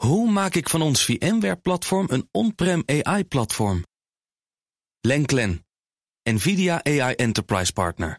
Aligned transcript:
Hoe 0.00 0.30
maak 0.30 0.54
ik 0.54 0.68
van 0.68 0.82
ons 0.82 1.04
VMware-platform 1.04 2.06
een 2.10 2.28
on-prem 2.30 2.82
AI-platform? 2.86 3.84
Lenklen, 5.00 5.66
NVIDIA 6.22 6.84
AI 6.84 7.14
Enterprise 7.14 7.72
Partner. 7.72 8.18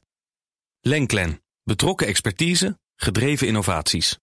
Lenklen, 0.81 1.41
betrokken 1.63 2.07
expertise, 2.07 2.79
gedreven 2.95 3.47
innovaties. 3.47 4.17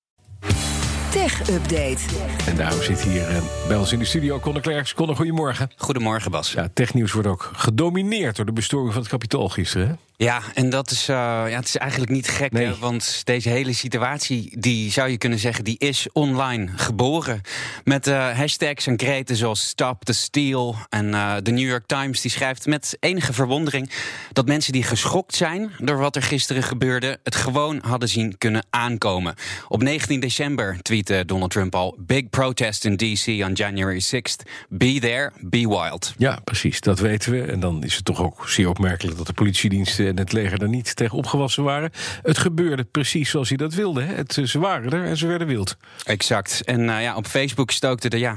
Tech 1.10 1.48
Update. 1.50 1.98
En 2.46 2.56
daarom 2.56 2.82
zit 2.82 3.00
hier 3.02 3.30
uh, 3.30 3.42
bij 3.68 3.76
ons 3.76 3.92
in 3.92 3.98
de 3.98 4.04
studio 4.04 4.40
Conor 4.40 4.60
Klerks. 4.60 4.94
Conor, 4.94 5.16
goedemorgen. 5.16 5.70
Goedemorgen, 5.76 6.30
Bas. 6.30 6.52
Ja, 6.52 6.68
technieuws 6.74 7.12
wordt 7.12 7.28
ook 7.28 7.50
gedomineerd 7.52 8.36
door 8.36 8.46
de 8.46 8.52
bestorming 8.52 8.92
van 8.92 9.02
het 9.02 9.10
kapitool 9.10 9.48
gisteren. 9.48 9.88
Hè? 9.88 9.94
Ja, 10.20 10.42
en 10.54 10.70
dat 10.70 10.90
is, 10.90 11.08
uh, 11.08 11.16
ja, 11.48 11.56
het 11.56 11.64
is 11.66 11.76
eigenlijk 11.76 12.10
niet 12.10 12.28
gek, 12.28 12.52
Nee. 12.52 12.66
hè, 12.66 12.76
want 12.78 13.20
deze 13.24 13.48
hele 13.48 13.72
situatie, 13.72 14.60
die 14.60 14.90
zou 14.92 15.08
je 15.10 15.18
kunnen 15.18 15.38
zeggen, 15.38 15.64
die 15.64 15.78
is 15.78 16.06
online 16.12 16.68
geboren. 16.76 17.40
Met 17.84 18.06
eh, 18.06 18.36
hashtags 18.36 18.86
en 18.86 18.96
kreten 18.96 19.36
zoals 19.36 19.68
Stop 19.68 20.04
the 20.04 20.12
Steal. 20.12 20.76
En 20.88 21.14
eh, 21.14 21.34
de 21.42 21.50
New 21.50 21.68
York 21.68 21.86
Times 21.86 22.20
die 22.20 22.30
schrijft 22.30 22.66
met 22.66 22.96
enige 23.00 23.32
verwondering 23.32 23.90
dat 24.32 24.46
mensen 24.46 24.72
die 24.72 24.82
geschokt 24.82 25.34
zijn 25.34 25.70
door 25.78 25.98
wat 25.98 26.16
er 26.16 26.22
gisteren 26.22 26.62
gebeurde, 26.62 27.18
het 27.22 27.34
gewoon 27.34 27.78
hadden 27.86 28.08
zien 28.08 28.38
kunnen 28.38 28.66
aankomen. 28.70 29.34
Op 29.68 29.82
19 29.82 30.20
december 30.20 30.78
tweette 30.82 31.22
Donald 31.26 31.50
Trump 31.50 31.74
al: 31.74 31.96
Big 31.98 32.28
protest 32.30 32.84
in 32.84 32.96
DC 32.96 33.26
on 33.26 33.52
January 33.52 34.02
6th. 34.14 34.50
Be 34.68 34.98
there, 35.00 35.32
be 35.40 35.68
wild. 35.68 36.14
Ja, 36.16 36.38
precies, 36.44 36.80
dat 36.80 36.98
weten 36.98 37.32
we. 37.32 37.42
En 37.42 37.60
dan 37.60 37.84
is 37.84 37.94
het 37.94 38.04
toch 38.04 38.22
ook 38.22 38.48
zeer 38.48 38.68
opmerkelijk 38.68 39.16
dat 39.16 39.26
de 39.26 39.32
politiediensten 39.32 40.06
en 40.08 40.18
het 40.18 40.32
leger 40.32 40.62
er 40.62 40.68
niet 40.68 40.96
tegen 40.96 41.16
opgewassen 41.16 41.64
waren. 41.64 41.90
Het 42.22 42.38
gebeurde 42.38 42.84
precies 42.84 43.30
zoals 43.30 43.48
hij 43.48 43.56
dat 43.56 43.74
wilde. 43.74 44.02
Hè? 44.02 44.14
Het, 44.14 44.40
ze 44.44 44.58
waren 44.58 44.90
er 44.92 45.04
en 45.04 45.16
ze 45.16 45.26
werden 45.26 45.46
wild. 45.46 45.76
Exact. 46.04 46.62
En 46.64 46.90
eh, 46.90 47.02
ja, 47.02 47.16
op 47.16 47.26
Facebook 47.26 47.70
stookte 47.70 48.08
er, 48.08 48.18
ja, 48.18 48.36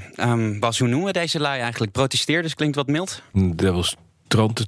Bas, 0.60 0.80
hoe 0.80 0.88
noemen 0.88 1.08
we 1.08 1.20
deze 1.20 1.40
lui 1.40 1.62
eigenlijk? 1.62 1.92
Protesteerders 1.92 2.56
klinkt 2.56 2.76
wat 2.76 2.88
mild. 2.88 3.22
Dat 3.34 3.74
was 3.74 3.96
Trump 4.28 4.60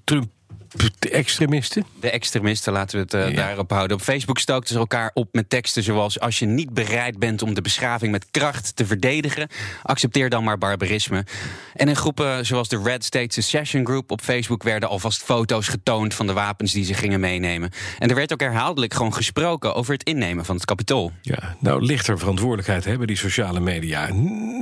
de 0.99 1.09
extremisten. 1.09 1.85
De 1.99 2.09
extremisten, 2.09 2.73
laten 2.73 2.97
we 2.97 3.03
het 3.03 3.13
eh, 3.13 3.29
Ja. 3.29 3.35
daarop 3.45 3.69
houden. 3.71 3.97
Op 3.97 4.03
Facebook 4.03 4.39
stookten 4.39 4.73
ze 4.73 4.79
elkaar 4.79 5.11
op 5.13 5.27
met 5.31 5.49
teksten 5.49 5.83
zoals... 5.83 6.19
als 6.19 6.39
je 6.39 6.45
niet 6.45 6.73
bereid 6.73 7.19
bent 7.19 7.41
om 7.41 7.53
de 7.53 7.61
beschaving 7.61 8.11
met 8.11 8.25
kracht 8.31 8.75
te 8.75 8.85
verdedigen... 8.85 9.47
accepteer 9.83 10.29
dan 10.29 10.43
maar 10.43 10.57
barbarisme. 10.57 11.25
En 11.73 11.87
in 11.87 11.95
groepen 11.95 12.45
zoals 12.45 12.67
de 12.67 12.81
Red 12.83 13.03
State 13.03 13.41
Secession 13.41 13.85
Group 13.85 14.11
op 14.11 14.21
Facebook... 14.21 14.63
werden 14.63 14.89
alvast 14.89 15.23
foto's 15.23 15.67
getoond 15.67 16.13
van 16.13 16.27
de 16.27 16.33
wapens 16.33 16.71
die 16.71 16.85
ze 16.85 16.93
gingen 16.93 17.19
meenemen. 17.19 17.71
En 17.99 18.09
er 18.09 18.15
werd 18.15 18.33
ook 18.33 18.39
herhaaldelijk 18.39 18.93
gewoon 18.93 19.13
gesproken 19.13 19.75
over 19.75 19.93
het 19.93 20.03
innemen 20.03 20.45
van 20.45 20.55
het 20.55 20.65
kapitool. 20.65 21.11
Ja, 21.21 21.55
nou 21.59 21.85
ligt 21.85 22.07
er 22.07 22.19
verantwoordelijkheid 22.19 22.97
bij 22.97 23.05
die 23.05 23.17
sociale 23.17 23.59
media. 23.59 24.09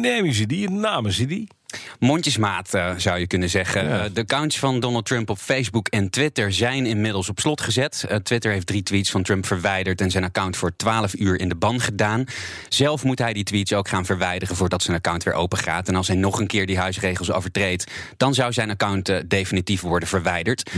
Nemen 0.02 0.34
ze 0.34 0.46
die 0.46 0.68
en 0.68 0.80
namen 0.80 1.12
ze 1.12 1.26
die? 1.26 1.48
Mondjesmaat 2.00 2.74
eh, 2.74 2.94
zou 2.98 3.20
je 3.20 3.28
kunnen 3.28 3.50
zeggen. 3.50 3.88
Ja. 3.88 4.04
Eh, 4.04 4.10
de 4.14 4.22
accounts 4.22 4.60
van 4.60 4.80
Donald 4.80 5.06
Trump 5.06 5.30
op 5.30 5.38
Facebook 5.38 5.88
en 5.88 6.10
Twitter 6.10 6.54
zijn 6.54 6.86
inmiddels 6.86 7.30
op 7.30 7.40
slot 7.40 7.62
gezet. 7.62 8.06
Eh, 8.08 8.18
Twitter 8.18 8.52
heeft 8.52 8.68
drie 8.68 8.84
tweets 8.84 9.12
van 9.12 9.24
Trump 9.24 9.46
verwijderd 9.46 10.02
en 10.02 10.12
zijn 10.12 10.24
account 10.24 10.58
voor 10.58 10.76
12 10.76 11.14
uur 11.14 11.40
in 11.40 11.50
de 11.50 11.56
ban 11.56 11.80
gedaan. 11.80 12.26
Zelf 12.70 13.04
moet 13.04 13.20
hij 13.20 13.34
die 13.34 13.44
tweets 13.44 13.74
ook 13.74 13.88
gaan 13.88 14.06
verwijderen 14.06 14.56
voordat 14.56 14.84
zijn 14.84 14.98
account 14.98 15.24
weer 15.24 15.34
open 15.34 15.58
gaat. 15.58 15.88
En 15.88 15.96
als 15.96 16.08
hij 16.08 16.18
nog 16.18 16.40
een 16.40 16.48
keer 16.48 16.66
die 16.66 16.78
huisregels 16.78 17.32
overtreedt, 17.32 17.92
dan 18.18 18.34
zou 18.34 18.54
zijn 18.54 18.70
account 18.70 19.30
definitief 19.30 19.82
worden 19.82 20.10
verwijderd. 20.10 20.72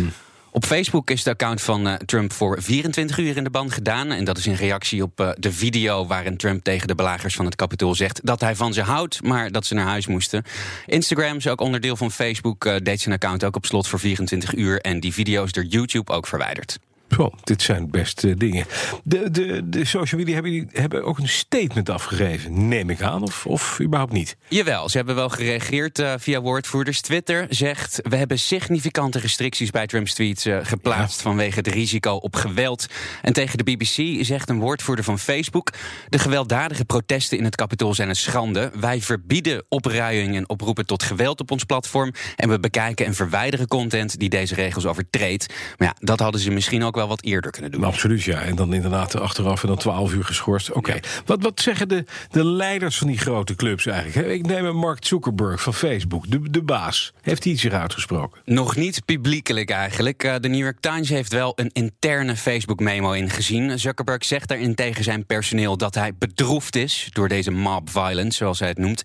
Op 0.54 0.66
Facebook 0.66 1.10
is 1.10 1.24
de 1.24 1.30
account 1.30 1.62
van 1.62 1.88
eh, 1.88 1.94
Trump 1.94 2.34
voor 2.34 2.62
24 2.62 3.18
uur 3.18 3.38
in 3.38 3.44
de 3.44 3.50
ban 3.50 3.72
gedaan. 3.72 4.12
En 4.12 4.24
dat 4.24 4.38
is 4.38 4.48
in 4.48 4.54
reactie 4.54 5.04
op 5.04 5.20
eh, 5.20 5.30
de 5.38 5.52
video 5.52 6.08
waarin 6.08 6.38
Trump 6.38 6.64
tegen 6.64 6.88
de 6.88 6.96
belagers 6.96 7.36
van 7.36 7.46
het 7.46 7.56
Capitool 7.56 7.96
zegt 7.96 8.26
dat 8.26 8.42
hij 8.42 8.56
van 8.56 8.74
ze 8.74 8.82
houdt, 8.82 9.24
maar 9.24 9.52
dat 9.52 9.66
ze 9.66 9.74
naar 9.74 9.86
huis 9.86 10.08
moesten. 10.08 10.44
Instagram 10.86 11.38
is 11.38 11.48
ook 11.48 11.62
onderdeel 11.62 11.96
van 11.96 12.12
Facebook, 12.12 12.66
eh, 12.66 12.76
deed 12.84 13.02
zijn 13.02 13.16
account 13.16 13.44
ook 13.44 13.56
op 13.56 13.66
slot 13.66 13.88
voor 13.88 14.00
24 14.00 14.56
uur. 14.56 14.82
En 14.82 15.00
die 15.00 15.14
video 15.14 15.44
is 15.44 15.52
door 15.52 15.66
YouTube 15.66 16.12
ook 16.12 16.28
verwijderd. 16.28 16.80
Zo, 17.16 17.32
dit 17.44 17.62
zijn 17.62 17.90
best 17.92 18.24
eh, 18.24 18.34
dingen. 18.38 18.66
De, 19.04 19.32
de, 19.32 19.70
de 19.70 19.86
social 19.86 20.20
media 20.20 20.34
hebben, 20.34 20.70
hebben 20.72 21.04
ook 21.04 21.18
een 21.18 21.28
statement 21.28 21.90
afgegeven, 21.90 22.68
neem 22.68 22.90
ik 22.90 23.02
aan, 23.02 23.22
of, 23.22 23.46
of 23.46 23.80
überhaupt 23.82 24.14
niet? 24.14 24.38
Jawel, 24.48 24.90
ze 24.90 24.98
hebben 24.98 25.16
wel 25.16 25.30
gereageerd 25.30 26.00
eh, 26.00 26.14
via 26.18 26.42
woordvoerders. 26.42 27.02
Twitter 27.02 27.46
zegt: 27.50 28.00
We 28.04 28.16
hebben 28.16 28.40
significante 28.40 29.20
restricties 29.20 29.72
bij 29.72 29.88
Trump's 29.88 30.14
tweets 30.14 30.46
eh, 30.46 30.58
geplaatst 30.62 31.22
vanwege 31.22 31.58
het 31.58 31.68
risico 31.68 32.16
op 32.16 32.36
geweld. 32.36 32.86
En 33.22 33.34
tegen 33.34 33.58
de 33.58 33.64
BBC 33.64 34.26
zegt 34.26 34.50
een 34.50 34.60
woordvoerder 34.60 35.06
van 35.06 35.20
Facebook: 35.20 35.70
De 36.10 36.20
gewelddadige 36.20 36.86
protesten 36.86 37.38
in 37.38 37.44
het 37.44 37.56
kapitool 37.56 37.94
zijn 37.94 38.10
een 38.10 38.16
schande. 38.16 38.72
Wij 38.80 39.02
verbieden 39.02 39.66
opruiing 39.70 40.36
en 40.36 40.50
oproepen 40.50 40.86
tot 40.86 41.04
geweld 41.04 41.40
op 41.40 41.52
ons 41.52 41.64
platform. 41.64 42.14
En 42.36 42.50
we 42.50 42.60
bekijken 42.60 43.06
en 43.06 43.14
verwijderen 43.14 43.68
content 43.68 44.20
die 44.20 44.30
deze 44.30 44.56
regels 44.56 44.86
overtreedt. 44.86 45.54
Maar 45.78 45.88
ja, 45.88 45.96
dat 46.00 46.20
hadden 46.20 46.42
ze 46.42 46.52
misschien 46.52 46.84
ook 46.84 46.96
wel 46.96 47.03
wat 47.08 47.24
eerder 47.24 47.52
kunnen 47.52 47.72
doen. 47.72 47.84
Absoluut, 47.84 48.24
ja. 48.24 48.42
En 48.42 48.56
dan 48.56 48.74
inderdaad 48.74 49.20
achteraf 49.20 49.62
en 49.62 49.68
dan 49.68 49.78
12 49.78 50.14
uur 50.14 50.24
geschorst. 50.24 50.72
Oké. 50.72 51.00
Wat, 51.26 51.44
wat 51.44 51.60
zeggen 51.60 51.88
de, 51.88 52.06
de 52.30 52.46
leiders 52.46 52.98
van 52.98 53.08
die 53.08 53.18
grote 53.18 53.56
clubs 53.56 53.86
eigenlijk? 53.86 54.40
Ik 54.40 54.46
neem 54.48 54.66
een 54.66 54.76
Mark 54.76 55.06
Zuckerberg 55.06 55.62
van 55.62 55.74
Facebook, 55.74 56.32
de, 56.32 56.50
de 56.50 56.62
baas. 56.62 57.14
Heeft 57.22 57.44
hij 57.44 57.58
zich 57.58 57.74
uitgesproken? 57.74 58.42
Nog 58.46 58.76
niet 58.76 59.06
publiekelijk 59.06 59.70
eigenlijk. 59.70 60.24
Eh, 60.24 60.36
De 60.40 60.48
New 60.48 60.62
York 60.62 60.80
Times 60.80 61.10
heeft 61.10 61.32
wel 61.32 61.54
een 61.56 61.70
interne 61.74 62.36
Facebook-memo 62.36 63.12
ingezien. 63.12 63.80
Zuckerberg 63.80 64.26
zegt 64.26 64.48
daarin 64.48 64.76
tegen 64.76 65.04
zijn 65.04 65.26
personeel 65.26 65.78
dat 65.78 65.96
hij 65.96 66.16
bedroefd 66.18 66.76
is 66.76 67.08
door 67.12 67.28
deze 67.28 67.52
mob 67.52 67.90
violence, 67.90 68.38
zoals 68.38 68.60
hij 68.60 68.68
het 68.68 68.78
noemt. 68.78 69.02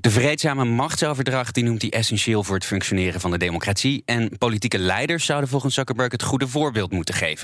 De 0.00 0.10
vreedzame 0.10 0.64
machtsoverdracht 0.64 1.54
die 1.54 1.64
noemt 1.64 1.82
hij 1.82 1.90
essentieel 1.90 2.44
voor 2.44 2.54
het 2.54 2.64
functioneren 2.64 3.20
van 3.20 3.30
de 3.30 3.38
democratie. 3.38 4.02
En 4.04 4.38
politieke 4.38 4.78
leiders 4.78 5.24
zouden 5.24 5.48
volgens 5.48 5.74
Zuckerberg 5.74 6.12
het 6.12 6.22
goede 6.22 6.48
voorbeeld 6.48 6.92
moeten 6.92 7.14
geven. 7.14 7.35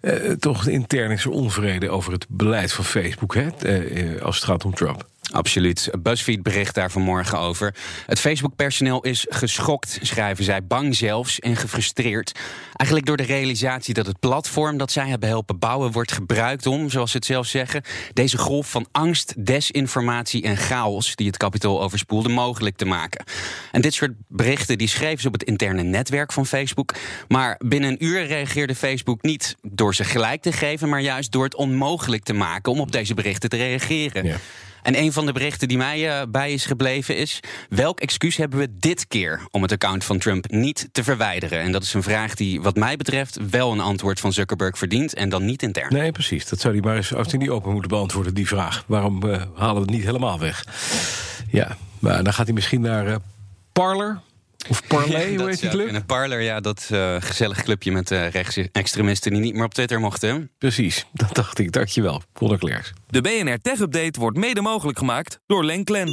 Eh, 0.00 0.30
toch 0.30 0.66
intern 0.66 1.10
is 1.10 1.24
er 1.24 1.30
onvrede 1.30 1.90
over 1.90 2.12
het 2.12 2.26
beleid 2.28 2.72
van 2.72 2.84
Facebook, 2.84 3.34
hè? 3.34 3.48
eh, 3.48 4.22
als 4.22 4.36
het 4.36 4.44
gaat 4.44 4.64
om 4.64 4.74
Trump. 4.74 5.06
Absoluut. 5.32 5.90
BuzzFeed 5.98 6.42
bericht 6.42 6.74
daar 6.74 6.90
vanmorgen 6.90 7.38
over. 7.38 7.74
Het 8.06 8.20
Facebook-personeel 8.20 9.00
is 9.00 9.26
geschokt, 9.28 9.98
schrijven 10.02 10.44
zij, 10.44 10.66
bang 10.66 10.96
zelfs 10.96 11.38
en 11.38 11.56
gefrustreerd. 11.56 12.32
Eigenlijk 12.76 13.06
door 13.06 13.16
de 13.16 13.22
realisatie 13.22 13.94
dat 13.94 14.06
het 14.06 14.20
platform 14.20 14.76
dat 14.76 14.92
zij 14.92 15.08
hebben 15.08 15.28
helpen 15.28 15.58
bouwen 15.58 15.92
wordt 15.92 16.12
gebruikt 16.12 16.66
om, 16.66 16.90
zoals 16.90 17.10
ze 17.10 17.16
het 17.16 17.26
zelf 17.26 17.46
zeggen, 17.46 17.82
deze 18.12 18.38
golf 18.38 18.70
van 18.70 18.86
angst, 18.92 19.34
desinformatie 19.46 20.42
en 20.42 20.56
chaos 20.56 21.16
die 21.16 21.26
het 21.26 21.36
kapitool 21.36 21.82
overspoelde 21.82 22.28
mogelijk 22.28 22.76
te 22.76 22.84
maken. 22.84 23.24
En 23.72 23.80
dit 23.80 23.94
soort 23.94 24.12
berichten 24.28 24.78
die 24.78 24.88
schreven 24.88 25.20
ze 25.20 25.26
op 25.26 25.32
het 25.32 25.42
interne 25.42 25.82
netwerk 25.82 26.32
van 26.32 26.46
Facebook. 26.46 26.94
Maar 27.28 27.60
binnen 27.64 27.90
een 27.90 28.04
uur 28.04 28.26
reageerde 28.26 28.74
Facebook 28.74 29.22
niet 29.22 29.56
door 29.62 29.94
ze 29.94 30.04
gelijk 30.04 30.42
te 30.42 30.52
geven, 30.52 30.88
maar 30.88 31.00
juist 31.00 31.32
door 31.32 31.44
het 31.44 31.54
onmogelijk 31.54 32.24
te 32.24 32.32
maken 32.32 32.72
om 32.72 32.80
op 32.80 32.92
deze 32.92 33.14
berichten 33.14 33.48
te 33.48 33.56
reageren. 33.56 34.24
Ja. 34.24 34.36
En 34.86 34.98
een 34.98 35.12
van 35.12 35.26
de 35.26 35.32
berichten 35.32 35.68
die 35.68 35.76
mij 35.76 36.10
eh, 36.10 36.26
bij 36.28 36.52
is 36.52 36.66
gebleven 36.66 37.16
is: 37.16 37.40
welk 37.68 38.00
excuus 38.00 38.36
hebben 38.36 38.58
we 38.58 38.68
dit 38.78 39.06
keer 39.06 39.46
om 39.50 39.62
het 39.62 39.72
account 39.72 40.04
van 40.04 40.18
Trump 40.18 40.50
niet 40.50 40.88
te 40.92 41.04
verwijderen? 41.04 41.60
En 41.60 41.72
dat 41.72 41.82
is 41.82 41.94
een 41.94 42.02
vraag 42.02 42.34
die, 42.34 42.60
wat 42.60 42.76
mij 42.76 42.96
betreft, 42.96 43.38
wel 43.50 43.72
een 43.72 43.80
antwoord 43.80 44.20
van 44.20 44.32
Zuckerberg 44.32 44.78
verdient 44.78 45.14
en 45.14 45.28
dan 45.28 45.44
niet 45.44 45.62
intern. 45.62 45.92
Nee, 45.92 46.12
precies. 46.12 46.48
Dat 46.48 46.60
zou 46.60 46.74
hij 46.74 46.82
maar 46.82 46.96
eens 46.96 47.14
als 47.14 47.30
hij 47.30 47.38
niet 47.38 47.48
open 47.48 47.72
moeten 47.72 47.90
beantwoorden, 47.90 48.34
die 48.34 48.46
vraag. 48.46 48.84
Waarom 48.86 49.22
eh, 49.22 49.42
halen 49.54 49.74
we 49.74 49.80
het 49.80 49.90
niet 49.90 50.04
helemaal 50.04 50.38
weg? 50.38 50.64
Ja, 51.50 51.76
maar 51.98 52.24
dan 52.24 52.32
gaat 52.32 52.46
hij 52.46 52.54
misschien 52.54 52.80
naar 52.80 53.06
eh, 53.06 53.16
Parler 53.72 54.20
of 54.68 54.86
Parley, 54.86 55.34
hoe 55.36 55.48
heet 55.48 55.60
die 55.60 55.70
club? 55.70 55.88
In 55.88 55.94
een 55.94 56.06
parlor, 56.06 56.40
ja, 56.40 56.60
dat 56.60 56.88
eh, 56.90 57.16
gezellig 57.18 57.62
clubje 57.62 57.92
met 57.92 58.10
eh 58.10 58.28
rechtsextremisten 58.28 59.32
die 59.32 59.40
niet 59.40 59.54
meer 59.54 59.64
op 59.64 59.74
Twitter 59.74 60.00
mochten. 60.00 60.50
Precies, 60.58 61.06
dat 61.12 61.34
dacht 61.34 61.58
ik. 61.58 61.72
Dankjewel, 61.72 62.22
Conor 62.32 62.58
Klerks. 62.58 62.92
De 63.06 63.20
BNR 63.20 63.60
Tech 63.60 63.80
Update 63.80 64.20
wordt 64.20 64.36
mede 64.36 64.60
mogelijk 64.60 64.98
gemaakt 64.98 65.40
door 65.46 65.64
Lenklen. 65.64 66.08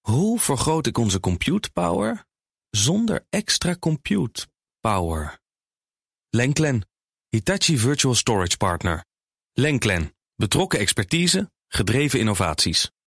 Hoe 0.00 0.40
vergroot 0.40 0.86
ik 0.86 0.98
onze 0.98 1.20
compute 1.20 1.70
power 1.70 2.24
zonder 2.70 3.26
extra 3.30 3.76
compute 3.78 4.46
power? 4.80 5.38
Lenklen, 6.30 6.88
Hitachi 7.28 7.78
Virtual 7.78 8.14
Storage 8.14 8.56
Partner. 8.56 9.04
Lenklen, 9.52 10.14
betrokken 10.36 10.78
expertise, 10.78 11.50
gedreven 11.68 12.18
innovaties. 12.18 12.90